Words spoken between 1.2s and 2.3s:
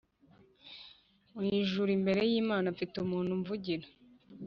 Mu ijuru imbere